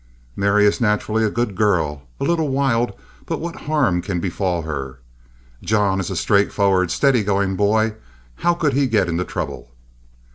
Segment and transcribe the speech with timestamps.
[0.35, 2.91] Mary is naturally a good girl—a little wild,
[3.27, 4.97] but what harm can befall her?
[5.61, 9.69] John is a straight forward, steady going boy—how could he get into trouble?